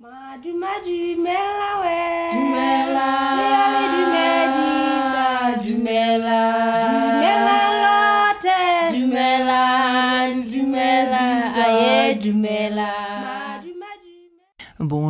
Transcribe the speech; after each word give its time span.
Maduma 0.00 0.78
dumela 0.84 1.80
ouais. 1.80 2.30
Dumela. 2.30 3.10
Du 5.60 5.74
mela. 5.74 6.44
Du 6.86 7.18
mela, 7.18 7.58
lote. 7.82 8.58
Dumela. 8.92 9.64
Dumela. 10.46 12.14
du 12.14 12.32
mela. 12.32 12.97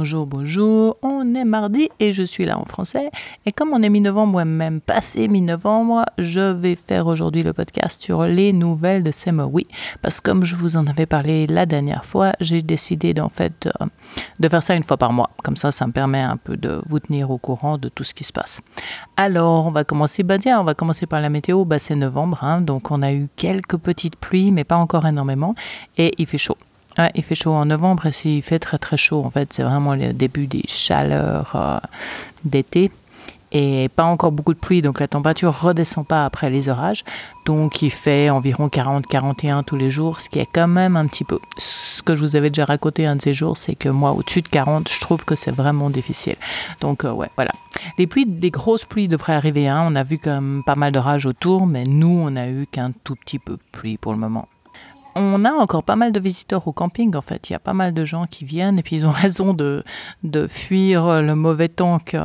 Bonjour, 0.09 0.27
bonjour, 0.27 0.97
on 1.03 1.35
est 1.35 1.45
mardi 1.45 1.91
et 2.01 2.15
je 2.15 2.23
suis 2.23 2.47
là 2.47 2.59
en 2.59 2.65
français. 2.65 3.11
Et 3.45 3.53
comme 3.53 3.75
on 3.75 3.83
est 3.83 3.91
mi-novembre, 3.91 4.41
ou 4.41 4.45
même 4.47 4.81
passé 4.81 5.29
mi-novembre, 5.29 6.07
je 6.17 6.51
vais 6.51 6.77
faire 6.77 7.09
aujourd'hui 7.09 7.43
le 7.43 7.53
podcast 7.53 8.01
sur 8.01 8.25
les 8.25 8.55
nouvelles 8.55 9.03
de 9.03 9.11
Semo. 9.11 9.45
Oui, 9.53 9.67
parce 10.01 10.23
que 10.23 10.31
comme 10.31 10.47
je 10.47 10.57
vous 10.57 10.79
en 10.79 10.87
avais 10.87 11.05
parlé 11.05 11.47
la 11.47 11.67
dernière 11.67 12.07
fois, 12.07 12.33
j'ai 12.41 12.63
décidé 12.63 13.13
d'en 13.13 13.29
fait 13.29 13.67
euh, 13.67 13.85
de 14.41 14.49
faire 14.49 14.63
ça 14.63 14.77
une 14.77 14.83
fois 14.83 14.97
par 14.97 15.13
mois. 15.13 15.29
Comme 15.45 15.57
ça, 15.57 15.71
ça 15.71 15.87
me 15.87 15.93
permet 15.93 16.23
un 16.23 16.39
peu 16.39 16.57
de 16.57 16.81
vous 16.87 17.01
tenir 17.01 17.31
au 17.31 17.37
courant 17.37 17.77
de 17.77 17.91
tout 17.91 18.03
ce 18.03 18.15
qui 18.15 18.25
se 18.25 18.33
passe. 18.33 18.63
Alors, 19.19 19.67
on 19.67 19.73
va 19.73 19.85
commencer, 19.85 20.23
bah 20.23 20.39
tiens, 20.39 20.59
on 20.59 20.65
va 20.65 20.73
commencer 20.73 21.05
par 21.05 21.21
la 21.21 21.29
météo. 21.29 21.67
Bah, 21.67 21.79
c'est 21.79 21.97
novembre, 21.97 22.43
hein, 22.43 22.63
donc 22.63 22.91
on 22.91 23.03
a 23.03 23.13
eu 23.13 23.29
quelques 23.37 23.77
petites 23.77 24.17
pluies, 24.17 24.53
mais 24.53 24.65
pas 24.65 24.77
encore 24.77 25.07
énormément, 25.07 25.55
et 25.99 26.15
il 26.17 26.27
fait 26.27 26.39
chaud. 26.39 26.57
Il 27.15 27.23
fait 27.23 27.35
chaud 27.35 27.53
en 27.53 27.67
novembre 27.67 28.07
et 28.07 28.13
s'il 28.13 28.43
fait 28.43 28.59
très 28.59 28.79
très 28.79 28.97
chaud, 28.97 29.23
en 29.25 29.31
fait, 29.31 29.53
c'est 29.53 29.63
vraiment 29.63 29.95
le 29.95 30.13
début 30.13 30.47
des 30.47 30.65
chaleurs 30.67 31.53
euh, 31.55 31.79
d'été 32.45 32.91
et 33.53 33.89
pas 33.89 34.05
encore 34.05 34.33
beaucoup 34.33 34.53
de 34.53 34.59
pluie, 34.59 34.83
donc 34.83 35.01
la 35.01 35.09
température 35.09 35.59
redescend 35.59 36.07
pas 36.07 36.25
après 36.25 36.51
les 36.51 36.69
orages. 36.69 37.05
Donc 37.47 37.83
il 37.83 37.91
fait 37.91 38.29
environ 38.31 38.69
40-41 38.69 39.65
tous 39.65 39.77
les 39.77 39.91
jours, 39.91 40.21
ce 40.21 40.29
qui 40.29 40.39
est 40.39 40.49
quand 40.53 40.69
même 40.69 40.97
un 40.97 41.07
petit 41.07 41.25
peu. 41.25 41.39
Ce 41.57 42.03
que 42.03 42.15
je 42.15 42.23
vous 42.23 42.37
avais 42.37 42.51
déjà 42.51 42.65
raconté 42.65 43.07
un 43.07 43.17
de 43.17 43.23
ces 43.23 43.35
jours, 43.35 43.57
c'est 43.57 43.75
que 43.75 43.89
moi, 43.89 44.13
au-dessus 44.13 44.43
de 44.43 44.49
40, 44.49 44.89
je 44.91 45.01
trouve 45.01 45.25
que 45.25 45.35
c'est 45.35 45.51
vraiment 45.51 45.89
difficile. 45.91 46.37
Donc 46.81 47.05
euh, 47.05 47.13
ouais, 47.13 47.31
voilà. 47.37 47.53
Les 47.97 48.07
pluies, 48.07 48.27
des 48.27 48.51
grosses 48.51 48.85
pluies 48.85 49.09
devraient 49.09 49.35
arriver. 49.35 49.69
Hein. 49.69 49.85
On 49.87 49.95
a 49.95 50.03
vu 50.03 50.19
comme 50.19 50.63
pas 50.67 50.75
mal 50.75 50.93
d'orages 50.93 51.27
autour, 51.27 51.67
mais 51.67 51.85
nous, 51.85 52.21
on 52.23 52.37
a 52.37 52.49
eu 52.49 52.67
qu'un 52.71 52.93
tout 53.05 53.15
petit 53.15 53.39
peu 53.39 53.53
de 53.53 53.63
pluie 53.73 53.97
pour 53.97 54.13
le 54.13 54.19
moment 54.19 54.49
on 55.19 55.45
a 55.45 55.53
encore 55.53 55.83
pas 55.83 55.97
mal 55.97 56.13
de 56.13 56.21
visiteurs 56.21 56.67
au 56.69 56.73
camping 56.73 57.15
en 57.17 57.23
fait. 57.23 57.51
Il 57.51 57.53
y 57.53 57.57
a 57.57 57.59
pas 57.59 57.75
mal 57.75 57.95
de 57.95 58.05
gens 58.05 58.27
qui 58.27 58.45
viennent 58.45 58.79
et 58.79 58.83
puis 58.83 58.97
ils 58.97 59.07
ont 59.07 59.11
raison 59.25 59.55
de, 59.55 59.85
de 60.23 60.47
fuir 60.47 61.23
le 61.23 61.35
mauvais 61.35 61.69
temps 61.69 61.99
que 61.99 62.17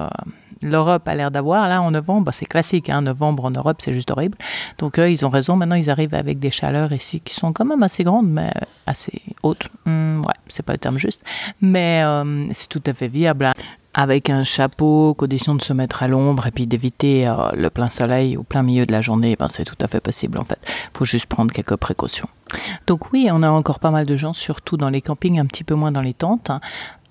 l'Europe 0.61 1.08
a 1.08 1.16
l'air 1.16 1.31
d'avoir. 1.31 1.67
Là 1.67 1.81
en 1.81 1.91
novembre, 1.91 2.25
bah, 2.25 2.31
c'est 2.31 2.45
classique, 2.45 2.89
hein. 2.89 3.02
novembre 3.02 3.45
en 3.45 3.52
Europe 3.52 3.77
c'est 3.80 3.94
juste 3.94 4.11
horrible. 4.11 4.38
Donc 4.77 5.00
eux, 5.00 5.11
ils 5.11 5.25
ont 5.25 5.30
raison. 5.30 5.55
Maintenant 5.55 5.75
ils 5.75 5.89
arrivent 5.89 6.16
avec 6.16 6.39
des 6.39 6.52
chaleurs 6.52 6.91
ici 6.94 7.19
qui 7.19 7.33
sont 7.33 7.53
quand 7.53 7.66
même 7.66 7.83
assez 7.83 8.03
grandes 8.03 8.30
mais 8.30 8.52
assez 8.85 9.22
hautes. 9.44 9.67
Hum, 9.85 10.23
ouais, 10.25 10.35
c'est 10.47 10.63
pas 10.63 10.73
le 10.73 10.80
terme 10.80 10.97
juste. 10.97 11.23
Mais 11.61 12.02
euh, 12.03 12.44
c'est 12.52 12.69
tout 12.69 12.83
à 12.85 12.94
fait 12.94 13.07
viable. 13.07 13.45
hein 13.45 13.53
avec 13.94 14.30
un 14.30 14.44
chapeau, 14.44 15.13
condition 15.13 15.55
de 15.55 15.61
se 15.61 15.73
mettre 15.73 16.03
à 16.03 16.07
l'ombre 16.07 16.47
et 16.47 16.52
puis 16.52 16.67
d'éviter 16.67 17.28
euh, 17.28 17.52
le 17.53 17.69
plein 17.69 17.89
soleil 17.89 18.38
au 18.38 18.44
plein 18.44 18.63
milieu 18.63 18.85
de 18.85 18.91
la 18.91 19.02
journée, 19.02 19.35
ben, 19.38 19.47
c'est 19.50 19.66
tout 19.66 19.78
à 19.80 19.88
fait 19.88 20.02
possible 20.02 20.39
en 20.39 20.44
fait. 20.44 20.59
Faut 20.94 21.05
juste 21.05 21.28
prendre 21.28 21.53
quelques 21.53 21.75
précautions. 21.75 22.28
Donc 22.87 23.11
oui, 23.11 23.29
on 23.31 23.43
a 23.43 23.49
encore 23.49 23.79
pas 23.79 23.91
mal 23.91 24.05
de 24.05 24.15
gens, 24.15 24.33
surtout 24.33 24.77
dans 24.77 24.89
les 24.89 25.01
campings, 25.01 25.39
un 25.39 25.45
petit 25.45 25.63
peu 25.63 25.75
moins 25.75 25.91
dans 25.91 26.01
les 26.01 26.13
tentes. 26.13 26.51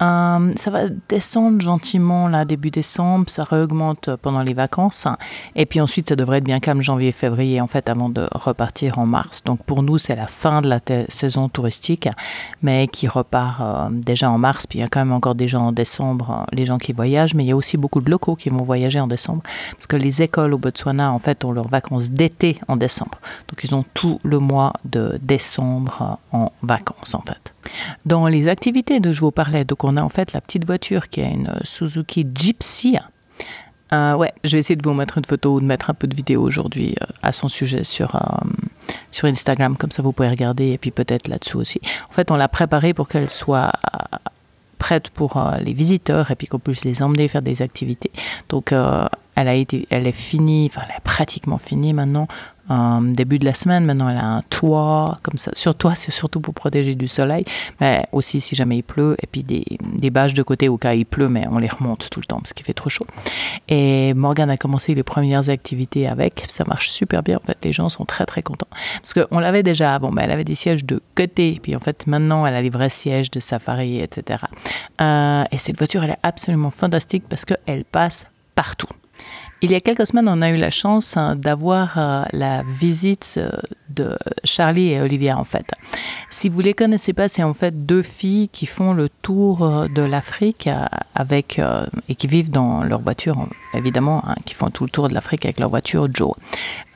Euh, 0.02 0.50
ça 0.56 0.70
va 0.70 0.88
descendre 1.08 1.60
gentiment 1.60 2.26
là 2.26 2.44
début 2.44 2.70
décembre, 2.70 3.26
ça 3.28 3.44
réaugmente 3.44 4.10
pendant 4.20 4.42
les 4.42 4.54
vacances 4.54 5.06
et 5.54 5.64
puis 5.64 5.80
ensuite 5.80 6.08
ça 6.08 6.16
devrait 6.16 6.38
être 6.38 6.44
bien 6.44 6.58
calme 6.58 6.80
janvier 6.80 7.12
février 7.12 7.60
en 7.60 7.68
fait 7.68 7.88
avant 7.88 8.08
de 8.08 8.26
repartir 8.32 8.98
en 8.98 9.06
mars. 9.06 9.44
Donc 9.44 9.62
pour 9.62 9.82
nous 9.84 9.98
c'est 9.98 10.16
la 10.16 10.26
fin 10.26 10.60
de 10.60 10.68
la 10.68 10.80
saison 11.08 11.48
touristique 11.48 12.08
mais 12.62 12.88
qui 12.88 13.06
repart 13.06 13.60
euh, 13.60 13.88
déjà 13.92 14.28
en 14.28 14.38
mars 14.38 14.66
puis 14.66 14.80
il 14.80 14.82
y 14.82 14.84
a 14.84 14.88
quand 14.88 15.00
même 15.00 15.12
encore 15.12 15.36
des 15.36 15.46
gens 15.46 15.66
en 15.66 15.72
décembre, 15.72 16.30
euh, 16.30 16.56
les 16.56 16.66
gens 16.66 16.78
qui 16.78 16.92
voyagent 16.92 17.34
mais 17.34 17.44
il 17.44 17.48
y 17.48 17.52
a 17.52 17.56
aussi 17.56 17.76
beaucoup 17.76 18.00
de 18.00 18.10
locaux 18.10 18.34
qui 18.34 18.48
vont 18.48 18.62
voyager 18.62 18.98
en 18.98 19.06
décembre 19.06 19.42
parce 19.72 19.86
que 19.86 19.96
les 19.96 20.20
écoles 20.20 20.52
au 20.54 20.58
Botswana 20.58 21.12
en 21.12 21.20
fait 21.20 21.44
ont 21.44 21.52
leurs 21.52 21.68
vacances 21.68 22.10
d'été 22.10 22.58
en 22.66 22.74
décembre. 22.74 23.18
Donc 23.48 23.62
ils 23.62 23.72
ont 23.72 23.84
tout 23.94 24.18
le 24.24 24.40
mois 24.40 24.72
de 24.84 25.16
décembre 25.22 25.31
en 25.58 26.52
vacances 26.62 27.14
en 27.14 27.22
fait. 27.22 27.54
Dans 28.04 28.26
les 28.26 28.48
activités 28.48 29.00
dont 29.00 29.12
je 29.12 29.20
vous 29.20 29.30
parlais, 29.30 29.64
donc 29.64 29.84
on 29.84 29.96
a 29.96 30.02
en 30.02 30.08
fait 30.08 30.32
la 30.32 30.40
petite 30.40 30.66
voiture 30.66 31.08
qui 31.08 31.20
est 31.20 31.30
une 31.30 31.54
Suzuki 31.62 32.26
Gypsy. 32.34 32.98
Euh, 33.92 34.14
ouais, 34.14 34.32
je 34.42 34.52
vais 34.52 34.58
essayer 34.58 34.76
de 34.76 34.82
vous 34.82 34.94
mettre 34.94 35.18
une 35.18 35.24
photo 35.24 35.54
ou 35.54 35.60
de 35.60 35.66
mettre 35.66 35.90
un 35.90 35.94
peu 35.94 36.06
de 36.06 36.14
vidéo 36.14 36.40
aujourd'hui 36.42 36.94
euh, 37.02 37.06
à 37.22 37.32
son 37.32 37.48
sujet 37.48 37.84
sur, 37.84 38.16
euh, 38.16 38.18
sur 39.10 39.28
Instagram, 39.28 39.76
comme 39.76 39.90
ça 39.90 40.02
vous 40.02 40.12
pouvez 40.12 40.30
regarder 40.30 40.68
et 40.70 40.78
puis 40.78 40.90
peut-être 40.90 41.28
là-dessous 41.28 41.58
aussi. 41.58 41.80
En 42.08 42.12
fait, 42.12 42.30
on 42.30 42.36
l'a 42.36 42.48
préparée 42.48 42.94
pour 42.94 43.06
qu'elle 43.08 43.28
soit 43.28 43.72
prête 44.78 45.10
pour 45.10 45.40
les 45.60 45.74
visiteurs 45.74 46.30
et 46.30 46.36
puis 46.36 46.48
qu'on 46.48 46.58
puisse 46.58 46.84
les 46.84 47.02
emmener 47.02 47.28
faire 47.28 47.42
des 47.42 47.62
activités. 47.62 48.10
Donc, 48.48 48.72
elle 48.72 49.48
a 49.48 49.54
été, 49.54 49.86
elle 49.90 50.08
est 50.08 50.12
finie, 50.12 50.68
enfin, 50.72 50.82
elle 50.88 50.96
est 50.96 51.04
pratiquement 51.04 51.58
finie 51.58 51.92
maintenant. 51.92 52.26
Euh, 52.70 53.00
début 53.00 53.38
de 53.38 53.44
la 53.44 53.54
semaine, 53.54 53.84
maintenant 53.84 54.08
elle 54.08 54.18
a 54.18 54.24
un 54.24 54.42
toit, 54.42 55.18
comme 55.22 55.36
ça. 55.36 55.50
Sur 55.54 55.74
toit, 55.74 55.94
c'est 55.94 56.12
surtout 56.12 56.40
pour 56.40 56.54
protéger 56.54 56.94
du 56.94 57.08
soleil, 57.08 57.44
mais 57.80 58.06
aussi 58.12 58.40
si 58.40 58.54
jamais 58.54 58.78
il 58.78 58.82
pleut, 58.82 59.16
et 59.22 59.26
puis 59.26 59.42
des, 59.42 59.64
des 59.94 60.10
bâches 60.10 60.34
de 60.34 60.42
côté 60.42 60.68
au 60.68 60.78
cas 60.78 60.92
où 60.92 60.96
il 60.96 61.06
pleut, 61.06 61.28
mais 61.28 61.46
on 61.50 61.58
les 61.58 61.68
remonte 61.68 62.08
tout 62.10 62.20
le 62.20 62.26
temps 62.26 62.38
parce 62.38 62.52
qu'il 62.52 62.64
fait 62.64 62.74
trop 62.74 62.88
chaud. 62.88 63.06
Et 63.68 64.14
Morgane 64.14 64.50
a 64.50 64.56
commencé 64.56 64.94
les 64.94 65.02
premières 65.02 65.50
activités 65.50 66.06
avec, 66.06 66.44
ça 66.48 66.64
marche 66.66 66.90
super 66.90 67.22
bien, 67.22 67.38
en 67.38 67.46
fait, 67.46 67.58
les 67.64 67.72
gens 67.72 67.88
sont 67.88 68.04
très 68.04 68.26
très 68.26 68.42
contents. 68.42 68.68
Parce 68.96 69.14
qu'on 69.14 69.38
l'avait 69.38 69.62
déjà 69.62 69.94
avant, 69.94 70.10
mais 70.10 70.22
elle 70.24 70.30
avait 70.30 70.44
des 70.44 70.54
sièges 70.54 70.84
de 70.84 71.00
côté, 71.14 71.58
puis 71.62 71.74
en 71.76 71.80
fait 71.80 72.06
maintenant 72.06 72.46
elle 72.46 72.54
a 72.54 72.62
les 72.62 72.70
vrais 72.70 72.90
sièges 72.90 73.30
de 73.30 73.40
safari, 73.40 74.00
etc. 74.00 74.44
Euh, 75.00 75.44
et 75.50 75.58
cette 75.58 75.78
voiture, 75.78 76.04
elle 76.04 76.10
est 76.10 76.18
absolument 76.22 76.70
fantastique 76.70 77.24
parce 77.28 77.44
qu'elle 77.44 77.84
passe 77.84 78.26
partout. 78.54 78.88
Il 79.64 79.70
y 79.70 79.76
a 79.76 79.80
quelques 79.80 80.08
semaines, 80.08 80.28
on 80.28 80.42
a 80.42 80.50
eu 80.50 80.56
la 80.56 80.72
chance 80.72 81.16
hein, 81.16 81.36
d'avoir 81.36 81.96
euh, 81.96 82.24
la 82.32 82.64
visite 82.64 83.38
euh, 83.38 83.48
de 83.90 84.18
Charlie 84.42 84.90
et 84.90 85.00
Olivia, 85.00 85.38
en 85.38 85.44
fait. 85.44 85.70
Si 86.30 86.48
vous 86.48 86.60
les 86.60 86.74
connaissez 86.74 87.12
pas, 87.12 87.28
c'est 87.28 87.44
en 87.44 87.54
fait 87.54 87.86
deux 87.86 88.02
filles 88.02 88.48
qui 88.48 88.66
font 88.66 88.92
le 88.92 89.08
tour 89.08 89.62
euh, 89.62 89.86
de 89.86 90.02
l'Afrique 90.02 90.68
avec 91.14 91.60
et 92.08 92.14
qui 92.16 92.26
vivent 92.26 92.50
dans 92.50 92.82
leur 92.82 92.98
voiture, 92.98 93.36
évidemment, 93.72 94.24
hein, 94.26 94.34
qui 94.44 94.54
font 94.54 94.70
tout 94.70 94.82
le 94.82 94.90
tour 94.90 95.08
de 95.08 95.14
l'Afrique 95.14 95.44
avec 95.44 95.60
leur 95.60 95.70
voiture 95.70 96.08
Joe. 96.12 96.32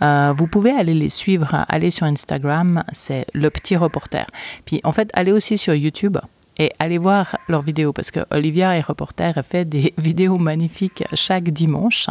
Vous 0.00 0.46
pouvez 0.48 0.72
aller 0.72 0.94
les 0.94 1.08
suivre, 1.08 1.54
hein, 1.54 1.66
aller 1.68 1.92
sur 1.92 2.06
Instagram, 2.06 2.82
c'est 2.90 3.26
le 3.32 3.48
petit 3.50 3.76
reporter. 3.76 4.26
Puis 4.64 4.80
en 4.82 4.90
fait, 4.90 5.08
allez 5.12 5.30
aussi 5.30 5.56
sur 5.56 5.74
YouTube 5.74 6.18
et 6.58 6.72
allez 6.80 6.98
voir 6.98 7.36
leurs 7.48 7.62
vidéos 7.62 7.92
parce 7.92 8.10
que 8.10 8.20
Olivia 8.32 8.76
est 8.76 8.80
reporter, 8.80 9.34
elle 9.36 9.44
fait 9.44 9.64
des 9.64 9.94
vidéos 9.98 10.36
magnifiques 10.36 11.04
chaque 11.14 11.50
dimanche. 11.50 12.08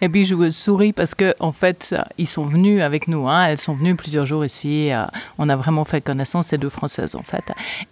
Et 0.00 0.08
puis 0.08 0.24
je 0.24 0.34
vous 0.34 0.50
souris 0.50 0.92
parce 0.92 1.14
que 1.14 1.34
en 1.40 1.52
fait 1.52 1.94
ils 2.18 2.26
sont 2.26 2.44
venus 2.44 2.82
avec 2.82 3.08
nous. 3.08 3.28
Hein. 3.28 3.46
Elles 3.46 3.58
sont 3.58 3.74
venues 3.74 3.96
plusieurs 3.96 4.24
jours 4.24 4.44
ici. 4.44 4.90
Euh, 4.90 4.98
on 5.38 5.48
a 5.48 5.56
vraiment 5.56 5.84
fait 5.84 6.00
connaissance 6.00 6.48
ces 6.48 6.58
deux 6.58 6.68
Françaises 6.68 7.14
en 7.14 7.22
fait. 7.22 7.44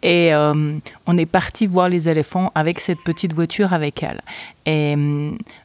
Et 0.02 0.34
euh, 0.34 0.78
on 1.06 1.18
est 1.18 1.26
parti 1.26 1.66
voir 1.66 1.88
les 1.88 2.08
éléphants 2.08 2.52
avec 2.54 2.80
cette 2.80 3.00
petite 3.00 3.32
voiture 3.32 3.72
avec 3.72 4.02
elles. 4.02 4.22
Et 4.66 4.96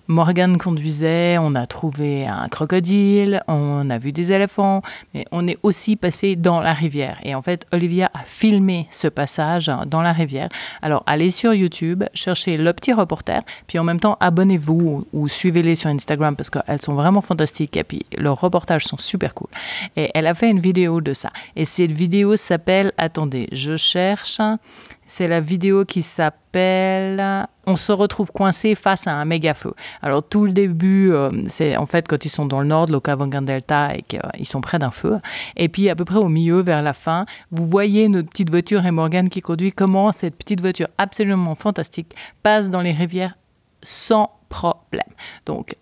Morgane 0.09 0.57
conduisait, 0.57 1.37
on 1.37 1.53
a 1.53 1.67
trouvé 1.67 2.25
un 2.25 2.47
crocodile, 2.47 3.43
on 3.47 3.91
a 3.91 3.99
vu 3.99 4.11
des 4.11 4.31
éléphants, 4.31 4.81
mais 5.13 5.23
on 5.31 5.47
est 5.47 5.59
aussi 5.61 5.95
passé 5.95 6.35
dans 6.35 6.61
la 6.61 6.73
rivière. 6.73 7.19
Et 7.23 7.35
en 7.35 7.43
fait, 7.43 7.67
Olivia 7.71 8.09
a 8.15 8.23
filmé 8.25 8.87
ce 8.89 9.07
passage 9.07 9.69
dans 9.85 10.01
la 10.01 10.11
rivière. 10.11 10.49
Alors, 10.81 11.03
allez 11.05 11.29
sur 11.29 11.53
YouTube, 11.53 12.03
cherchez 12.15 12.57
le 12.57 12.73
petit 12.73 12.91
reporter, 12.91 13.43
puis 13.67 13.77
en 13.77 13.83
même 13.83 13.99
temps, 13.99 14.17
abonnez-vous 14.19 14.73
ou, 14.73 15.07
ou 15.13 15.27
suivez-les 15.27 15.75
sur 15.75 15.91
Instagram 15.91 16.35
parce 16.35 16.49
qu'elles 16.49 16.81
sont 16.81 16.95
vraiment 16.95 17.21
fantastiques 17.21 17.77
et 17.77 17.83
puis 17.83 18.07
leurs 18.17 18.41
reportages 18.41 18.85
sont 18.85 18.97
super 18.97 19.35
cool. 19.35 19.49
Et 19.95 20.09
elle 20.15 20.25
a 20.25 20.33
fait 20.33 20.49
une 20.49 20.59
vidéo 20.59 21.01
de 21.01 21.13
ça. 21.13 21.29
Et 21.55 21.65
cette 21.65 21.91
vidéo 21.91 22.35
s'appelle, 22.35 22.93
attendez, 22.97 23.47
je 23.51 23.77
cherche. 23.77 24.41
C'est 25.11 25.27
la 25.27 25.41
vidéo 25.41 25.85
qui 25.85 26.03
s'appelle 26.03 27.47
On 27.65 27.75
se 27.75 27.91
retrouve 27.91 28.31
coincé 28.31 28.75
face 28.75 29.07
à 29.07 29.13
un 29.13 29.25
méga 29.25 29.55
feu. 29.55 29.73
Alors 30.03 30.21
tout 30.21 30.45
le 30.45 30.51
début, 30.51 31.11
euh, 31.11 31.31
c'est 31.47 31.75
en 31.77 31.87
fait 31.87 32.07
quand 32.07 32.25
ils 32.25 32.29
sont 32.29 32.45
dans 32.45 32.59
le 32.59 32.67
nord 32.67 32.85
de 32.85 32.91
l'Okavangan 32.91 33.41
Delta 33.41 33.95
et 33.95 34.03
qu'ils 34.03 34.45
sont 34.45 34.61
près 34.61 34.77
d'un 34.77 34.91
feu. 34.91 35.19
Et 35.57 35.67
puis 35.67 35.89
à 35.89 35.95
peu 35.95 36.05
près 36.05 36.19
au 36.19 36.29
milieu, 36.29 36.61
vers 36.61 36.83
la 36.83 36.93
fin, 36.93 37.25
vous 37.49 37.65
voyez 37.65 38.07
notre 38.07 38.29
petite 38.29 38.51
voiture 38.51 38.85
et 38.85 38.91
Morgane 38.91 39.29
qui 39.29 39.41
conduit 39.41 39.71
comment 39.71 40.11
cette 40.11 40.35
petite 40.35 40.61
voiture 40.61 40.89
absolument 40.99 41.55
fantastique 41.55 42.13
passe 42.43 42.69
dans 42.69 42.81
les 42.81 42.91
rivières 42.91 43.35
sans 43.81 44.29
problème. 44.49 45.09
Donc 45.47 45.75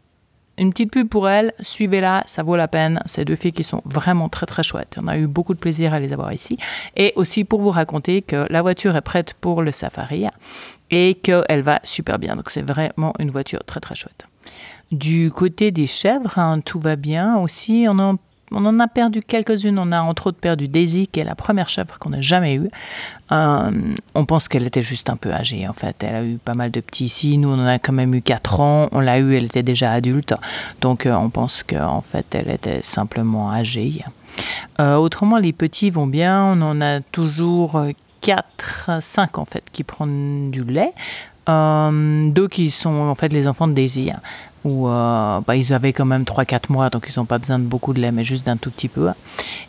une 0.58 0.72
petite 0.72 0.92
pub 0.92 1.08
pour 1.08 1.30
elle, 1.30 1.54
suivez-la, 1.62 2.24
ça 2.26 2.44
vaut 2.44 2.56
la 2.56 2.68
peine. 2.68 3.02
Ces 3.06 3.26
deux 3.26 3.36
filles 3.36 3.52
qui 3.52 3.64
sont 3.64 3.82
vraiment 3.86 4.30
très 4.30 4.46
très 4.46 4.64
chouettes. 4.64 4.98
On 5.02 5.08
a 5.08 5.18
eu 5.18 5.28
beaucoup 5.28 5.54
de 5.54 5.60
plaisir 5.60 5.94
à 5.94 6.00
les 6.00 6.14
avoir 6.14 6.34
ici. 6.34 6.58
Et 6.96 7.14
aussi 7.16 7.44
pour 7.44 7.62
vous 7.62 7.72
raconter 7.72 8.22
que 8.22 8.48
la 8.50 8.62
voiture 8.62 8.96
est 8.96 9.02
prête 9.02 9.36
pour 9.40 9.62
le 9.62 9.72
safari 9.72 10.26
et 10.90 11.16
qu'elle 11.16 11.62
va 11.62 11.80
super 11.84 12.20
bien. 12.20 12.36
Donc 12.36 12.50
c'est 12.50 12.62
vraiment 12.62 13.14
une 13.20 13.30
voiture 13.30 13.64
très 13.66 13.80
très 13.80 13.96
chouette. 13.96 14.26
Du 14.92 15.32
côté 15.32 15.72
des 15.72 15.86
chèvres, 15.86 16.40
hein, 16.40 16.62
tout 16.62 16.80
va 16.80 16.96
bien 16.96 17.38
aussi. 17.38 17.86
On 17.90 18.18
on 18.52 18.66
en 18.66 18.80
a 18.80 18.88
perdu 18.88 19.22
quelques-unes. 19.22 19.78
On 19.78 19.92
a 19.92 20.02
entre 20.02 20.28
autres 20.28 20.40
perdu 20.40 20.68
Daisy, 20.68 21.08
qui 21.08 21.20
est 21.20 21.24
la 21.24 21.36
première 21.36 21.70
chèvre 21.70 22.00
qu'on 22.00 22.12
n'a 22.12 22.22
jamais 22.22 22.56
eue. 22.56 22.70
Euh, 23.32 23.72
on 24.16 24.26
pense 24.26 24.48
qu'elle 24.48 24.66
était 24.66 24.82
juste 24.82 25.10
un 25.10 25.18
peu 25.18 25.32
âgée, 25.32 25.68
en 25.68 25.74
fait. 25.74 26.04
Elle 26.04 26.16
a 26.16 26.24
eu 26.24 26.38
pas 26.38 26.54
mal 26.54 26.72
de 26.72 26.80
petits 26.80 27.06
ici. 27.06 27.38
Nous, 27.38 27.50
on 27.50 27.60
en 27.60 27.66
a 27.66 27.80
quand 27.80 27.94
même 27.94 28.14
eu 28.16 28.22
4 28.22 28.60
ans. 28.62 28.90
On 28.92 29.00
l'a 29.00 29.20
eue, 29.20 29.36
elle 29.36 29.46
était 29.46 29.64
déjà 29.64 29.92
adulte. 29.92 30.34
Donc, 30.82 31.06
euh, 31.06 31.14
on 31.14 31.30
pense 31.30 31.64
qu'en 31.64 32.02
fait, 32.02 32.34
elle 32.34 32.50
était 32.50 32.82
simplement 32.82 33.52
âgée. 33.52 34.04
Euh, 34.80 34.96
autrement, 34.96 35.38
les 35.38 35.54
petits 35.54 35.90
vont 35.90 36.08
bien. 36.08 36.44
On 36.44 36.62
en 36.62 36.82
a 36.82 37.02
toujours 37.02 37.82
4, 38.22 39.02
5 39.02 39.38
en 39.38 39.46
fait, 39.46 39.64
qui 39.72 39.84
prennent 39.84 40.52
du 40.52 40.64
lait. 40.64 40.94
deux 41.48 42.48
qui 42.48 42.72
sont 42.72 42.90
en 42.90 43.16
fait 43.16 43.32
les 43.34 43.48
enfants 43.48 43.68
de 43.68 43.74
Daisy 43.74 44.12
où 44.68 44.88
euh, 44.90 45.40
bah, 45.48 45.56
ils 45.56 45.72
avaient 45.74 45.94
quand 45.94 46.06
même 46.06 46.24
3-4 46.24 46.64
mois, 46.70 46.90
donc 46.90 47.08
ils 47.10 47.18
n'ont 47.18 47.26
pas 47.26 47.38
besoin 47.38 47.58
de 47.58 47.64
beaucoup 47.64 47.94
de 47.94 48.02
lait, 48.02 48.12
mais 48.12 48.26
juste 48.26 48.46
d'un 48.46 48.58
tout 48.58 48.70
petit 48.70 48.90
peu. 48.90 49.10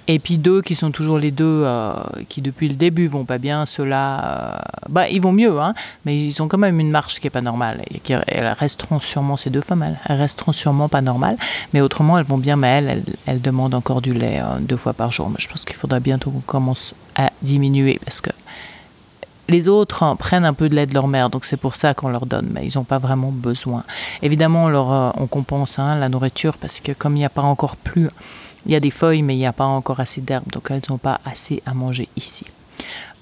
Et 0.08 0.18
puis 0.18 0.38
deux 0.38 0.60
qui 0.60 0.74
sont 0.74 0.90
toujours 0.90 1.18
les 1.18 1.30
deux 1.30 1.62
euh, 1.64 1.94
qui 2.28 2.42
depuis 2.42 2.68
le 2.68 2.74
début 2.74 3.06
vont 3.06 3.24
pas 3.24 3.38
bien, 3.38 3.64
ceux-là, 3.64 4.24
euh, 4.24 4.58
bah, 4.88 5.08
ils 5.08 5.20
vont 5.20 5.32
mieux, 5.32 5.60
hein, 5.60 5.74
mais 6.04 6.16
ils 6.16 6.42
ont 6.42 6.48
quand 6.48 6.58
même 6.58 6.80
une 6.80 6.90
marche 6.90 7.20
qui 7.20 7.28
est 7.28 7.30
pas 7.30 7.40
normale. 7.40 7.82
Et 7.90 8.00
qui, 8.00 8.12
elles 8.12 8.48
resteront 8.48 8.98
sûrement, 8.98 9.36
ces 9.36 9.50
deux 9.50 9.60
femmes, 9.60 9.84
elles, 10.08 10.16
resteront 10.16 10.52
sûrement 10.52 10.88
pas 10.88 11.00
normales, 11.00 11.36
mais 11.72 11.80
autrement 11.80 12.18
elles 12.18 12.26
vont 12.26 12.38
bien, 12.38 12.56
mais 12.56 12.68
elles, 12.68 13.04
elles, 13.26 13.40
demandent 13.40 13.74
encore 13.74 14.02
du 14.02 14.12
lait 14.12 14.42
deux 14.60 14.76
fois 14.76 14.94
par 14.94 15.12
jour. 15.12 15.30
Mais 15.30 15.36
je 15.38 15.48
pense 15.48 15.64
qu'il 15.64 15.76
faudra 15.76 16.00
bientôt 16.00 16.30
qu'on 16.30 16.40
commence 16.40 16.94
à 17.14 17.30
diminuer 17.42 18.00
parce 18.04 18.20
que 18.20 18.30
les 19.48 19.68
autres 19.68 20.14
prennent 20.16 20.44
un 20.44 20.52
peu 20.52 20.68
de 20.68 20.74
lait 20.74 20.86
de 20.86 20.94
leur 20.94 21.08
mère, 21.08 21.30
donc 21.30 21.44
c'est 21.44 21.56
pour 21.56 21.74
ça 21.74 21.94
qu'on 21.94 22.08
leur 22.08 22.26
donne, 22.26 22.50
mais 22.52 22.66
ils 22.66 22.76
n'ont 22.76 22.84
pas 22.84 22.98
vraiment 22.98 23.32
besoin. 23.32 23.84
Évidemment, 24.22 24.64
on, 24.64 24.68
leur, 24.68 24.92
euh, 24.92 25.10
on 25.16 25.26
compense 25.26 25.78
hein, 25.78 25.96
la 25.96 26.08
nourriture 26.08 26.58
parce 26.58 26.80
que 26.80 26.92
comme 26.92 27.16
il 27.16 27.20
n'y 27.20 27.24
a 27.24 27.30
pas 27.30 27.42
encore 27.42 27.76
plus, 27.76 28.08
il 28.66 28.72
y 28.72 28.76
a 28.76 28.80
des 28.80 28.90
feuilles, 28.90 29.22
mais 29.22 29.34
il 29.34 29.38
n'y 29.38 29.46
a 29.46 29.52
pas 29.52 29.64
encore 29.64 30.00
assez 30.00 30.20
d'herbes, 30.20 30.50
donc 30.52 30.70
elles 30.70 30.82
n'ont 30.90 30.98
pas 30.98 31.20
assez 31.24 31.62
à 31.64 31.72
manger 31.72 32.08
ici. 32.16 32.44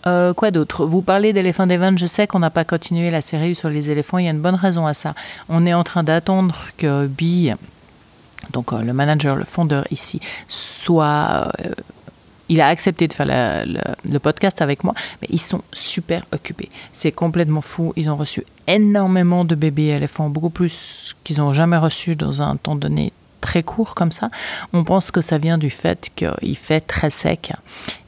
Euh, 0.06 0.34
quoi 0.34 0.50
d'autre? 0.50 0.86
Vous 0.86 1.02
parlez 1.02 1.32
d'éléphants 1.32 1.66
d'Evan, 1.66 1.96
je 1.98 2.06
sais 2.06 2.26
qu'on 2.26 2.38
n'a 2.40 2.50
pas 2.50 2.64
continué 2.64 3.10
la 3.10 3.20
série 3.20 3.54
sur 3.54 3.68
les 3.68 3.90
éléphants, 3.90 4.18
il 4.18 4.24
y 4.24 4.28
a 4.28 4.32
une 4.32 4.40
bonne 4.40 4.54
raison 4.54 4.86
à 4.86 4.94
ça. 4.94 5.14
On 5.48 5.64
est 5.66 5.74
en 5.74 5.84
train 5.84 6.02
d'attendre 6.02 6.56
que 6.76 7.06
Bee, 7.06 7.54
donc 8.52 8.72
euh, 8.72 8.82
le 8.82 8.92
manager, 8.92 9.36
le 9.36 9.44
fondeur 9.44 9.84
ici, 9.90 10.20
soit 10.48 11.52
il 12.48 12.60
a 12.60 12.68
accepté 12.68 13.08
de 13.08 13.12
faire 13.12 13.26
le, 13.26 14.18
podcast 14.18 14.62
avec 14.62 14.84
moi, 14.84 14.94
mais 15.20 15.28
ils 15.30 15.40
sont 15.40 15.62
super 15.72 16.24
occupés. 16.32 16.68
C'est 16.92 17.12
complètement 17.12 17.60
fou. 17.60 17.92
Ils 17.96 18.08
ont 18.10 18.16
reçu 18.16 18.44
énormément 18.66 19.44
de 19.44 19.54
bébés 19.54 19.88
éléphants, 19.88 20.30
beaucoup 20.30 20.50
plus 20.50 21.14
qu'ils 21.24 21.38
n'ont 21.38 21.52
jamais 21.52 21.76
reçu 21.76 22.16
dans 22.16 22.42
un 22.42 22.56
temps 22.56 22.76
donné 22.76 23.12
très 23.40 23.62
court 23.62 23.94
comme 23.94 24.12
ça. 24.12 24.30
On 24.72 24.84
pense 24.84 25.10
que 25.10 25.20
ça 25.20 25.38
vient 25.38 25.58
du 25.58 25.70
fait 25.70 26.10
qu'il 26.16 26.56
fait 26.56 26.80
très 26.80 27.10
sec 27.10 27.52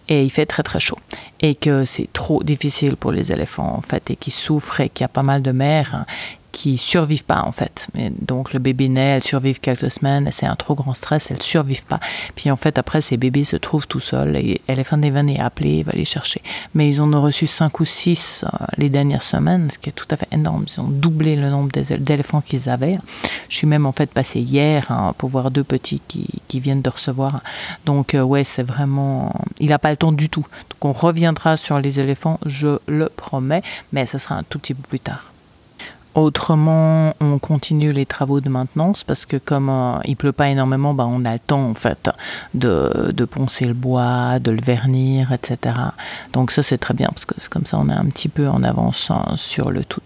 et 0.08 0.24
il 0.24 0.30
fait 0.30 0.46
très 0.46 0.62
très 0.62 0.80
chaud 0.80 0.98
et 1.40 1.54
que 1.54 1.84
c'est 1.84 2.08
trop 2.12 2.42
difficile 2.42 2.96
pour 2.96 3.12
les 3.12 3.30
éléphants 3.30 3.74
en 3.76 3.80
fait 3.82 4.10
et 4.10 4.16
qu'ils 4.16 4.32
souffrent 4.32 4.80
et 4.80 4.88
qu'il 4.88 5.04
y 5.04 5.04
a 5.04 5.08
pas 5.08 5.22
mal 5.22 5.42
de 5.42 5.52
mères 5.52 6.06
qui 6.52 6.78
survivent 6.78 7.24
pas 7.24 7.42
en 7.44 7.52
fait. 7.52 7.88
Donc 8.20 8.52
le 8.52 8.58
bébé 8.58 8.88
naît, 8.88 9.16
elles 9.16 9.22
survivent 9.22 9.60
quelques 9.60 9.90
semaines, 9.90 10.28
c'est 10.30 10.46
un 10.46 10.56
trop 10.56 10.74
grand 10.74 10.94
stress, 10.94 11.30
elles 11.30 11.42
survivent 11.42 11.86
pas. 11.86 12.00
Puis 12.34 12.50
en 12.50 12.56
fait 12.56 12.78
après 12.78 13.00
ces 13.00 13.16
bébés 13.16 13.44
se 13.44 13.56
trouvent 13.56 13.86
tout 13.86 14.00
seuls 14.00 14.36
et 14.36 14.60
Elephant 14.68 15.00
Evan 15.02 15.28
est 15.28 15.40
appelé, 15.40 15.78
il 15.78 15.84
va 15.84 15.92
les 15.92 16.04
chercher. 16.04 16.42
Mais 16.74 16.88
ils 16.88 17.02
en 17.02 17.12
ont 17.12 17.22
reçu 17.22 17.46
5 17.46 17.80
ou 17.80 17.84
6 17.84 18.44
euh, 18.44 18.64
les 18.76 18.88
dernières 18.88 19.22
semaines, 19.22 19.70
ce 19.70 19.78
qui 19.78 19.88
est 19.88 19.92
tout 19.92 20.06
à 20.10 20.16
fait 20.16 20.28
énorme. 20.32 20.64
Ils 20.66 20.80
ont 20.80 20.88
doublé 20.88 21.36
le 21.36 21.50
nombre 21.50 21.70
d'éléphants 21.70 22.40
qu'ils 22.40 22.68
avaient. 22.68 22.96
Je 23.48 23.56
suis 23.56 23.66
même 23.66 23.86
en 23.86 23.92
fait 23.92 24.10
passé 24.10 24.40
hier 24.40 24.90
hein, 24.90 25.14
pour 25.18 25.28
voir 25.28 25.50
deux 25.50 25.64
petits 25.64 26.00
qui, 26.08 26.26
qui, 26.48 26.60
viennent 26.60 26.82
de 26.82 26.90
recevoir. 26.90 27.40
Donc 27.84 28.14
euh, 28.14 28.22
ouais 28.22 28.44
c'est 28.44 28.62
vraiment... 28.62 29.32
Il 29.60 29.68
n'a 29.68 29.78
pas 29.78 29.90
le 29.90 29.96
temps 29.96 30.12
du 30.12 30.28
tout. 30.28 30.46
Donc 30.70 30.84
on 30.84 30.92
reviendra 30.92 31.56
sur 31.56 31.78
les 31.78 32.00
éléphants, 32.00 32.38
je 32.46 32.78
le 32.86 33.08
promets, 33.08 33.62
mais 33.92 34.06
ce 34.06 34.18
sera 34.18 34.36
un 34.36 34.42
tout 34.42 34.58
petit 34.58 34.74
peu 34.74 34.82
plus 34.82 35.00
tard. 35.00 35.32
Autrement, 36.14 37.14
on 37.20 37.38
continue 37.38 37.92
les 37.92 38.06
travaux 38.06 38.40
de 38.40 38.48
maintenance 38.48 39.04
parce 39.04 39.26
que 39.26 39.36
comme 39.36 39.68
euh, 39.68 39.98
il 40.04 40.16
pleut 40.16 40.32
pas 40.32 40.48
énormément, 40.48 40.94
bah, 40.94 41.06
on 41.08 41.24
a 41.24 41.32
le 41.32 41.38
temps 41.38 41.68
en 41.68 41.74
fait 41.74 42.10
de, 42.54 43.24
poncer 43.24 43.66
le 43.66 43.74
bois, 43.74 44.38
de 44.38 44.50
le 44.50 44.60
vernir, 44.60 45.32
etc. 45.32 45.74
Donc 46.32 46.50
ça 46.50 46.62
c'est 46.62 46.78
très 46.78 46.94
bien 46.94 47.08
parce 47.08 47.24
que 47.24 47.34
c'est 47.36 47.50
comme 47.50 47.66
ça 47.66 47.78
on 47.78 47.88
est 47.88 47.94
un 47.94 48.06
petit 48.06 48.28
peu 48.28 48.48
en 48.48 48.62
avance 48.62 49.10
hein, 49.10 49.34
sur 49.36 49.70
le 49.70 49.84
tout. 49.84 50.00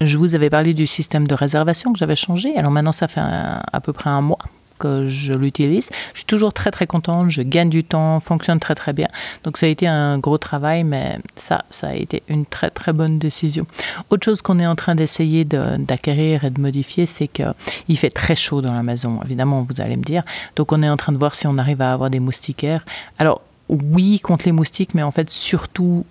Je 0.00 0.16
vous 0.16 0.34
avais 0.34 0.50
parlé 0.50 0.74
du 0.74 0.86
système 0.86 1.26
de 1.26 1.34
réservation 1.34 1.92
que 1.92 1.98
j'avais 1.98 2.16
changé. 2.16 2.56
Alors 2.56 2.70
maintenant 2.70 2.92
ça 2.92 3.08
fait 3.08 3.20
à 3.20 3.80
peu 3.82 3.92
près 3.92 4.10
un 4.10 4.20
mois 4.20 4.38
que 4.78 5.08
je 5.08 5.32
l'utilise. 5.32 5.90
Je 6.12 6.18
suis 6.20 6.26
toujours 6.26 6.52
très 6.52 6.70
très 6.70 6.86
contente, 6.86 7.30
je 7.30 7.42
gagne 7.42 7.70
du 7.70 7.84
temps, 7.84 8.20
fonctionne 8.20 8.60
très 8.60 8.74
très 8.74 8.92
bien. 8.92 9.08
Donc 9.44 9.56
ça 9.56 9.66
a 9.66 9.68
été 9.68 9.86
un 9.86 10.18
gros 10.18 10.38
travail, 10.38 10.84
mais 10.84 11.18
ça, 11.36 11.64
ça 11.70 11.88
a 11.88 11.94
été 11.94 12.22
une 12.28 12.46
très 12.46 12.70
très 12.70 12.92
bonne 12.92 13.18
décision. 13.18 13.66
Autre 14.10 14.24
chose 14.24 14.42
qu'on 14.42 14.58
est 14.58 14.66
en 14.66 14.76
train 14.76 14.94
d'essayer 14.94 15.44
d'acquérir 15.44 16.44
et 16.44 16.50
de 16.50 16.60
modifier, 16.60 17.06
c'est 17.06 17.28
qu'il 17.28 17.98
fait 17.98 18.10
très 18.10 18.36
chaud 18.36 18.62
dans 18.62 18.74
la 18.74 18.82
maison, 18.82 19.20
évidemment, 19.24 19.66
vous 19.68 19.80
allez 19.80 19.96
me 19.96 20.02
dire. 20.02 20.22
Donc 20.56 20.72
on 20.72 20.82
est 20.82 20.88
en 20.88 20.96
train 20.96 21.12
de 21.12 21.18
voir 21.18 21.34
si 21.34 21.46
on 21.46 21.58
arrive 21.58 21.82
à 21.82 21.92
avoir 21.92 22.10
des 22.10 22.20
moustiquaires. 22.20 22.84
Alors 23.18 23.42
oui 23.68 24.18
contre 24.20 24.46
les 24.46 24.52
moustiques, 24.52 24.94
mais 24.94 25.02
en 25.02 25.10
fait 25.10 25.30
surtout 25.30 26.06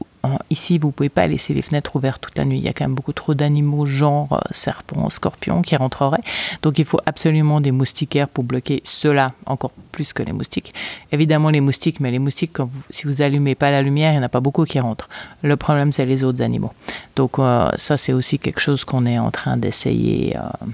ici, 0.49 0.77
vous 0.77 0.91
pouvez 0.91 1.09
pas 1.09 1.27
laisser 1.27 1.53
les 1.53 1.61
fenêtres 1.61 1.95
ouvertes 1.95 2.21
toute 2.21 2.37
la 2.37 2.45
nuit. 2.45 2.57
Il 2.57 2.63
y 2.63 2.67
a 2.67 2.73
quand 2.73 2.85
même 2.85 2.95
beaucoup 2.95 3.13
trop 3.13 3.33
d'animaux, 3.33 3.85
genre 3.85 4.33
euh, 4.33 4.39
serpents, 4.51 5.09
scorpions, 5.09 5.61
qui 5.61 5.75
rentreraient. 5.75 6.23
Donc 6.61 6.79
il 6.79 6.85
faut 6.85 6.99
absolument 7.05 7.61
des 7.61 7.71
moustiquaires 7.71 8.27
pour 8.27 8.43
bloquer 8.43 8.81
cela 8.83 9.33
encore 9.45 9.71
plus 9.91 10.13
que 10.13 10.23
les 10.23 10.33
moustiques. 10.33 10.73
Évidemment 11.11 11.49
les 11.49 11.61
moustiques, 11.61 11.99
mais 11.99 12.11
les 12.11 12.19
moustiques, 12.19 12.51
quand 12.53 12.69
si 12.89 13.07
vous 13.07 13.21
allumez 13.21 13.55
pas 13.55 13.71
la 13.71 13.81
lumière, 13.81 14.11
il 14.11 14.15
n'y 14.15 14.19
en 14.19 14.25
a 14.25 14.29
pas 14.29 14.39
beaucoup 14.41 14.65
qui 14.65 14.79
rentrent. 14.79 15.09
Le 15.43 15.55
problème, 15.55 15.91
c'est 15.91 16.05
les 16.05 16.23
autres 16.23 16.41
animaux. 16.41 16.71
Donc 17.15 17.39
euh, 17.39 17.69
ça, 17.77 17.97
c'est 17.97 18.13
aussi 18.13 18.39
quelque 18.39 18.59
chose 18.59 18.83
qu'on 18.85 19.05
est 19.05 19.19
en 19.19 19.31
train 19.31 19.57
d'essayer. 19.57 20.37
Euh, 20.37 20.67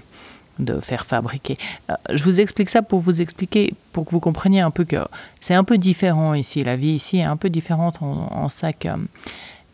de 0.59 0.79
faire 0.79 1.05
fabriquer. 1.05 1.57
Euh, 1.89 1.95
je 2.11 2.23
vous 2.23 2.41
explique 2.41 2.69
ça 2.69 2.81
pour 2.81 2.99
vous 2.99 3.21
expliquer, 3.21 3.73
pour 3.91 4.05
que 4.05 4.11
vous 4.11 4.19
compreniez 4.19 4.61
un 4.61 4.71
peu 4.71 4.83
que 4.83 4.97
c'est 5.39 5.55
un 5.55 5.63
peu 5.63 5.77
différent 5.77 6.33
ici. 6.33 6.63
La 6.63 6.75
vie 6.75 6.91
ici 6.91 7.17
est 7.17 7.23
un 7.23 7.37
peu 7.37 7.49
différente 7.49 8.01
en, 8.01 8.29
en 8.31 8.49
ça 8.49 8.73
que 8.73 8.89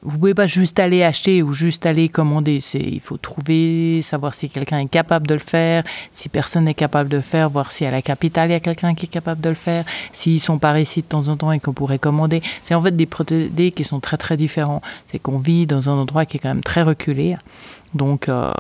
vous 0.02 0.18
pouvez 0.18 0.34
pas 0.34 0.48
juste 0.48 0.80
aller 0.80 1.04
acheter 1.04 1.44
ou 1.44 1.52
juste 1.52 1.86
aller 1.86 2.08
commander. 2.08 2.60
C'est, 2.62 2.80
il 2.80 3.02
faut 3.02 3.18
trouver, 3.18 4.02
savoir 4.02 4.34
si 4.34 4.50
quelqu'un 4.50 4.80
est 4.80 4.88
capable 4.88 5.28
de 5.28 5.34
le 5.34 5.40
faire, 5.40 5.84
si 6.14 6.30
personne 6.30 6.66
n'est 6.66 6.74
capable 6.74 7.10
de 7.10 7.18
le 7.18 7.24
faire, 7.24 7.50
voir 7.50 7.72
si 7.72 7.86
à 7.86 7.92
la 7.92 8.02
capitale 8.02 8.50
il 8.50 8.54
y 8.54 8.56
a 8.56 8.60
quelqu'un 8.60 8.96
qui 8.96 9.06
est 9.06 9.10
capable 9.10 9.42
de 9.42 9.50
le 9.50 9.56
faire, 9.56 9.84
s'ils 10.14 10.40
sont 10.40 10.58
par 10.58 10.78
ici 10.78 11.02
de 11.02 11.08
temps 11.08 11.28
en 11.28 11.36
temps 11.36 11.52
et 11.52 11.60
qu'on 11.60 11.74
pourrait 11.74 12.00
commander. 12.00 12.42
C'est 12.64 12.76
en 12.76 12.82
fait 12.82 12.96
des 12.96 13.06
procédés 13.06 13.72
qui 13.72 13.84
sont 13.84 14.00
très 14.00 14.18
très 14.18 14.38
différents. 14.38 14.82
C'est 15.08 15.20
qu'on 15.20 15.38
vit 15.38 15.68
dans 15.68 15.90
un 15.90 15.94
endroit 15.94 16.26
qui 16.26 16.38
est 16.38 16.40
quand 16.40 16.50
même 16.50 16.64
très 16.64 16.84
reculé. 16.84 17.36
Donc, 17.94 18.30
euh, 18.30 18.54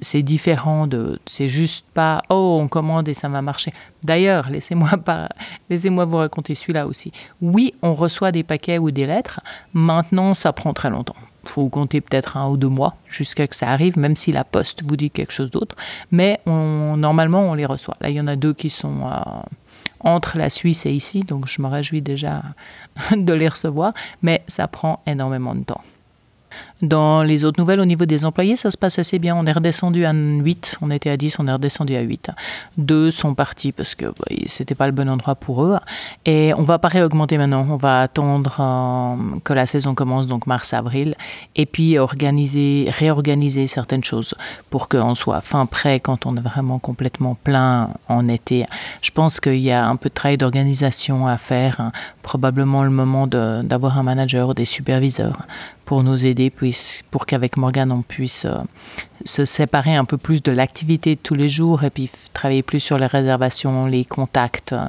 c'est 0.00 0.22
différent 0.22 0.86
de 0.86 1.18
c'est 1.26 1.48
juste 1.48 1.84
pas 1.94 2.22
oh 2.28 2.58
on 2.60 2.68
commande 2.68 3.08
et 3.08 3.14
ça 3.14 3.28
va 3.28 3.42
marcher. 3.42 3.72
D'ailleurs, 4.02 4.50
laissez-moi 4.50 4.90
pas 5.04 5.28
laissez-moi 5.70 6.04
vous 6.04 6.16
raconter 6.16 6.54
celui-là 6.54 6.86
aussi. 6.86 7.12
Oui, 7.40 7.74
on 7.82 7.94
reçoit 7.94 8.32
des 8.32 8.42
paquets 8.42 8.78
ou 8.78 8.90
des 8.90 9.06
lettres. 9.06 9.40
Maintenant, 9.72 10.34
ça 10.34 10.52
prend 10.52 10.72
très 10.72 10.90
longtemps. 10.90 11.16
Faut 11.44 11.68
compter 11.68 12.00
peut-être 12.00 12.36
un 12.36 12.48
ou 12.50 12.56
deux 12.56 12.68
mois 12.68 12.96
jusqu'à 13.08 13.44
ce 13.44 13.48
que 13.48 13.56
ça 13.56 13.68
arrive, 13.68 13.98
même 13.98 14.16
si 14.16 14.32
la 14.32 14.44
poste 14.44 14.82
vous 14.84 14.96
dit 14.96 15.10
quelque 15.10 15.32
chose 15.32 15.50
d'autre. 15.50 15.76
Mais 16.10 16.40
on, 16.46 16.96
normalement, 16.96 17.40
on 17.40 17.54
les 17.54 17.64
reçoit. 17.64 17.94
Là, 18.00 18.10
il 18.10 18.16
y 18.16 18.20
en 18.20 18.26
a 18.26 18.36
deux 18.36 18.52
qui 18.52 18.68
sont 18.68 19.06
euh, 19.06 19.40
entre 20.00 20.36
la 20.36 20.50
Suisse 20.50 20.84
et 20.84 20.92
ici, 20.92 21.20
donc 21.20 21.46
je 21.46 21.62
me 21.62 21.68
réjouis 21.68 22.02
déjà 22.02 22.42
de 23.16 23.32
les 23.32 23.48
recevoir. 23.48 23.94
Mais 24.20 24.42
ça 24.46 24.68
prend 24.68 25.00
énormément 25.06 25.54
de 25.54 25.64
temps. 25.64 25.82
Dans 26.80 27.24
les 27.24 27.44
autres 27.44 27.60
nouvelles, 27.60 27.80
au 27.80 27.84
niveau 27.84 28.06
des 28.06 28.24
employés, 28.24 28.56
ça 28.56 28.70
se 28.70 28.78
passe 28.78 29.00
assez 29.00 29.18
bien. 29.18 29.34
On 29.36 29.46
est 29.46 29.52
redescendu 29.52 30.04
à 30.04 30.12
8, 30.12 30.78
on 30.80 30.92
était 30.92 31.10
à 31.10 31.16
10, 31.16 31.40
on 31.40 31.48
est 31.48 31.52
redescendu 31.52 31.96
à 31.96 32.02
8. 32.02 32.30
Deux 32.76 33.10
sont 33.10 33.34
partis 33.34 33.72
parce 33.72 33.96
que 33.96 34.06
bah, 34.06 34.36
c'était 34.46 34.76
pas 34.76 34.86
le 34.86 34.92
bon 34.92 35.08
endroit 35.08 35.34
pour 35.34 35.64
eux. 35.64 35.76
Et 36.24 36.54
on 36.54 36.62
va 36.62 36.78
pas 36.78 36.86
réaugmenter 36.86 37.36
maintenant. 37.36 37.66
On 37.68 37.74
va 37.74 38.02
attendre 38.02 38.56
euh, 38.60 39.38
que 39.42 39.52
la 39.52 39.66
saison 39.66 39.96
commence, 39.96 40.28
donc 40.28 40.46
mars-avril, 40.46 41.16
et 41.56 41.66
puis 41.66 41.98
organiser, 41.98 42.88
réorganiser 42.96 43.66
certaines 43.66 44.04
choses 44.04 44.34
pour 44.70 44.88
qu'on 44.88 45.16
soit 45.16 45.40
fin 45.40 45.66
prêt 45.66 45.98
quand 45.98 46.26
on 46.26 46.36
est 46.36 46.40
vraiment 46.40 46.78
complètement 46.78 47.36
plein 47.42 47.90
en 48.08 48.28
été. 48.28 48.66
Je 49.02 49.10
pense 49.10 49.40
qu'il 49.40 49.58
y 49.58 49.72
a 49.72 49.84
un 49.84 49.96
peu 49.96 50.10
de 50.10 50.14
travail 50.14 50.38
d'organisation 50.38 51.26
à 51.26 51.38
faire. 51.38 51.90
Probablement 52.22 52.84
le 52.84 52.90
moment 52.90 53.26
d'avoir 53.26 53.98
un 53.98 54.02
manager 54.04 54.54
des 54.54 54.64
superviseurs 54.64 55.46
pour 55.88 56.04
nous 56.04 56.26
aider, 56.26 56.50
puis 56.50 56.67
pour 57.10 57.26
qu'avec 57.26 57.56
Morgane, 57.56 57.92
on 57.92 58.02
puisse 58.02 58.44
euh, 58.44 58.56
se 59.24 59.44
séparer 59.44 59.96
un 59.96 60.04
peu 60.04 60.16
plus 60.16 60.42
de 60.42 60.52
l'activité 60.52 61.14
de 61.14 61.20
tous 61.20 61.34
les 61.34 61.48
jours 61.48 61.84
et 61.84 61.90
puis 61.90 62.10
travailler 62.32 62.62
plus 62.62 62.80
sur 62.80 62.98
les 62.98 63.06
réservations, 63.06 63.86
les 63.86 64.04
contacts 64.04 64.72
euh, 64.72 64.86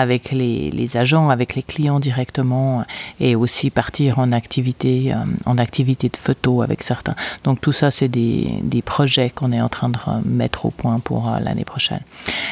avec 0.00 0.30
les, 0.30 0.96
agents, 0.96 1.28
avec 1.28 1.54
les 1.54 1.62
clients 1.62 2.00
directement 2.00 2.84
et 3.20 3.36
aussi 3.36 3.70
partir 3.70 4.18
en 4.18 4.32
activité, 4.32 5.12
euh, 5.12 5.16
en 5.44 5.58
activité 5.58 6.08
de 6.08 6.16
photo 6.16 6.62
avec 6.62 6.82
certains. 6.82 7.14
Donc 7.44 7.60
tout 7.60 7.72
ça, 7.72 7.90
c'est 7.90 8.08
des, 8.08 8.48
des 8.62 8.80
projets 8.80 9.28
qu'on 9.28 9.52
est 9.52 9.60
en 9.60 9.68
train 9.68 9.90
de 9.90 9.98
euh, 10.08 10.20
mettre 10.24 10.64
au 10.64 10.70
point 10.70 11.00
pour 11.00 11.28
euh, 11.28 11.38
l'année 11.40 11.66
prochaine. 11.66 12.00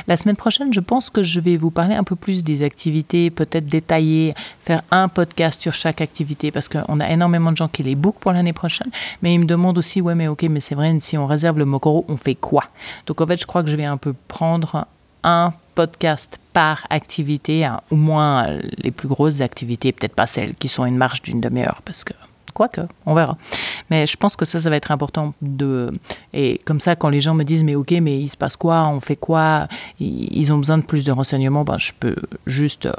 La 0.07 0.17
semaine 0.19 0.37
prochaine, 0.37 0.75
je 0.75 0.81
pense 0.81 1.09
que 1.09 1.23
je 1.23 1.41
vais 1.41 1.57
vous 1.57 1.71
parler 1.71 1.95
un 1.95 2.05
peu 2.05 2.17
plus 2.17 2.45
des 2.45 2.63
activités, 2.63 3.31
peut-être 3.31 3.67
détailler, 3.67 4.35
faire 4.65 4.83
un 4.91 5.09
podcast 5.09 5.63
sur 5.63 5.73
chaque 5.73 6.03
activité 6.03 6.51
parce 6.51 6.69
qu'on 6.69 7.01
a 7.01 7.09
énormément 7.11 7.51
de 7.51 7.57
gens 7.57 7.69
qui 7.69 7.83
les 7.83 7.95
bookent 7.95 8.21
pour 8.21 8.33
l'année 8.33 8.53
prochaine, 8.53 8.58
mais 9.23 9.35
ils 9.35 9.38
me 9.38 9.45
demandent 9.45 9.79
aussi, 9.79 10.00
ouais, 10.00 10.15
mais 10.15 10.29
ok, 10.29 10.45
mais 10.45 10.61
c'est 10.61 10.75
vrai, 10.75 10.95
si 11.00 11.17
on 11.17 11.27
réserve 11.27 11.59
le 11.59 11.65
Mokoro, 11.65 12.05
on 12.09 12.17
fait 12.17 12.35
quoi? 12.35 12.65
Donc 13.07 13.21
en 13.21 13.27
fait, 13.27 13.41
je 13.41 13.47
crois 13.47 13.62
que 13.62 13.71
je 13.71 13.77
vais 13.77 13.85
un 13.85 13.97
peu 13.97 14.15
prendre 14.29 14.87
un 15.25 15.53
podcast 15.75 16.38
par 16.53 16.87
activité, 16.91 17.65
hein, 17.65 17.81
au 17.91 17.97
moins 17.97 18.49
euh, 18.49 18.62
les 18.79 18.91
plus 18.91 19.09
grosses 19.09 19.41
activités, 19.41 19.93
peut-être 19.93 20.15
pas 20.15 20.27
celles 20.27 20.57
qui 20.57 20.69
sont 20.69 20.85
une 20.85 20.97
marche 20.97 21.23
d'une 21.23 21.41
demi-heure, 21.41 21.83
parce 21.85 22.05
que 22.05 22.15
quoique, 22.59 22.81
on 23.07 23.15
verra. 23.15 23.38
Mais 23.88 24.05
je 24.09 24.17
pense 24.17 24.35
que 24.35 24.45
ça, 24.45 24.59
ça 24.59 24.69
va 24.69 24.75
être 24.75 24.91
important 24.91 25.33
de... 25.41 25.93
Et 26.33 26.61
comme 26.65 26.81
ça, 26.81 26.97
quand 26.97 27.09
les 27.09 27.21
gens 27.21 27.35
me 27.35 27.45
disent, 27.45 27.62
mais 27.62 27.77
ok, 27.77 27.93
mais 28.03 28.19
il 28.19 28.27
se 28.27 28.37
passe 28.37 28.57
quoi, 28.57 28.88
on 28.88 28.99
fait 28.99 29.15
quoi, 29.15 29.69
ils 30.00 30.53
ont 30.53 30.59
besoin 30.59 30.79
de 30.79 30.83
plus 30.83 31.05
de 31.05 31.12
renseignements, 31.12 31.62
ben, 31.62 31.79
je 31.79 31.93
peux 31.99 32.17
juste 32.47 32.87
euh, 32.87 32.93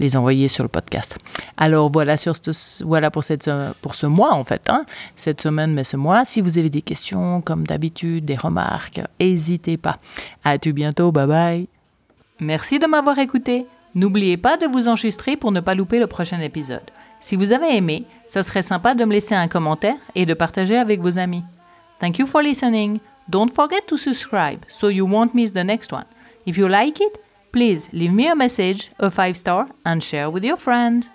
les 0.00 0.18
envoyer 0.18 0.48
sur 0.48 0.64
le 0.64 0.68
podcast. 0.68 1.16
Alors 1.56 1.90
voilà, 1.90 2.18
sur 2.18 2.34
ce, 2.36 2.84
voilà 2.84 3.10
pour, 3.10 3.24
cette, 3.24 3.48
euh, 3.48 3.72
pour 3.80 3.94
ce 3.94 4.06
mois, 4.06 4.34
en 4.34 4.44
fait, 4.44 4.68
hein, 4.68 4.84
cette 5.16 5.40
semaine, 5.40 5.72
mais 5.72 5.84
ce 5.84 5.96
mois. 5.96 6.26
Si 6.26 6.42
vous 6.42 6.58
avez 6.58 6.68
des 6.68 6.82
questions, 6.82 7.40
comme 7.40 7.66
d'habitude, 7.66 8.26
des 8.26 8.36
remarques, 8.36 9.00
n'hésitez 9.18 9.78
pas. 9.78 9.98
À 10.44 10.58
tout 10.58 10.74
bientôt, 10.74 11.10
bye 11.10 11.26
bye. 11.26 11.68
Merci 12.38 12.78
de 12.78 12.86
m'avoir 12.86 13.18
écouté. 13.18 13.66
N'oubliez 13.94 14.36
pas 14.36 14.58
de 14.58 14.66
vous 14.66 14.88
enregistrer 14.88 15.38
pour 15.38 15.52
ne 15.52 15.60
pas 15.60 15.74
louper 15.74 15.98
le 15.98 16.06
prochain 16.06 16.38
épisode. 16.40 16.90
Si 17.20 17.36
vous 17.36 17.52
avez 17.52 17.76
aimé, 17.76 18.04
ça 18.26 18.42
serait 18.42 18.62
sympa 18.62 18.94
de 18.94 19.04
me 19.04 19.12
laisser 19.12 19.34
un 19.34 19.48
commentaire 19.48 19.96
et 20.14 20.26
de 20.26 20.34
partager 20.34 20.76
avec 20.76 21.00
vos 21.00 21.18
amis. 21.18 21.42
Thank 21.98 22.18
you 22.18 22.26
for 22.26 22.42
listening. 22.42 23.00
Don't 23.28 23.50
forget 23.50 23.86
to 23.86 23.96
subscribe 23.96 24.64
so 24.68 24.88
you 24.88 25.06
won't 25.06 25.34
miss 25.34 25.52
the 25.52 25.64
next 25.64 25.92
one. 25.92 26.04
If 26.46 26.56
you 26.56 26.68
like 26.68 27.00
it, 27.00 27.18
please 27.52 27.88
leave 27.92 28.12
me 28.12 28.28
a 28.28 28.34
message, 28.34 28.90
a 28.98 29.10
5 29.10 29.36
star, 29.36 29.66
and 29.84 30.00
share 30.00 30.30
with 30.30 30.44
your 30.44 30.56
friend. 30.56 31.08